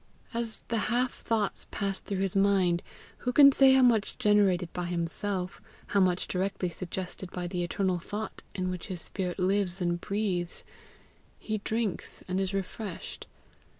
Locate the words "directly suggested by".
6.27-7.45